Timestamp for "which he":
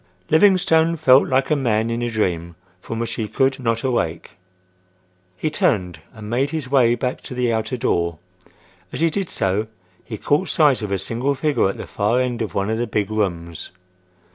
2.97-3.27